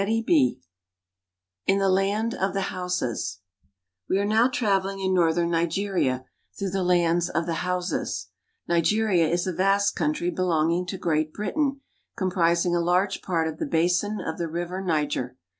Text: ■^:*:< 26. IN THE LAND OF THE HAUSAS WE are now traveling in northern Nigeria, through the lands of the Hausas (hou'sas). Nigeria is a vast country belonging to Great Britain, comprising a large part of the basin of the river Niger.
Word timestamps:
■^:*:< 0.01 0.03
26. 0.07 0.65
IN 1.67 1.77
THE 1.77 1.87
LAND 1.89 2.33
OF 2.33 2.55
THE 2.55 2.71
HAUSAS 2.73 3.41
WE 4.09 4.17
are 4.17 4.25
now 4.25 4.47
traveling 4.47 4.99
in 4.99 5.13
northern 5.13 5.51
Nigeria, 5.51 6.25
through 6.57 6.71
the 6.71 6.81
lands 6.83 7.29
of 7.29 7.45
the 7.45 7.53
Hausas 7.61 7.99
(hou'sas). 8.01 8.25
Nigeria 8.67 9.27
is 9.27 9.45
a 9.45 9.53
vast 9.53 9.95
country 9.95 10.31
belonging 10.31 10.87
to 10.87 10.97
Great 10.97 11.31
Britain, 11.33 11.81
comprising 12.17 12.75
a 12.75 12.79
large 12.81 13.21
part 13.21 13.47
of 13.47 13.59
the 13.59 13.67
basin 13.67 14.19
of 14.19 14.39
the 14.39 14.47
river 14.47 14.81
Niger. 14.81 15.37